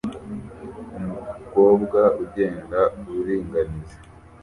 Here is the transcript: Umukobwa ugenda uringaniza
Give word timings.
Umukobwa 1.01 2.01
ugenda 2.23 2.79
uringaniza 3.17 3.97